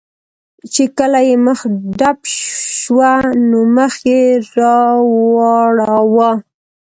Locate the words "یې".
1.27-1.35, 4.09-4.21